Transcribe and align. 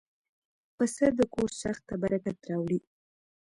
پسه 0.75 1.05
د 1.17 1.21
کور 1.33 1.49
ساحت 1.61 1.81
ته 1.87 1.95
برکت 2.01 2.37
راوړي. 2.49 2.79